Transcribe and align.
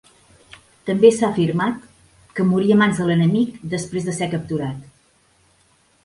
També 0.85 1.09
s'ha 1.17 1.25
afirmat 1.33 1.83
que 2.39 2.45
morí 2.53 2.73
a 2.75 2.77
mans 2.79 3.01
de 3.01 3.07
l'enemic, 3.09 3.59
després 3.75 4.07
de 4.09 4.15
ser 4.21 4.29
capturat. 4.33 4.81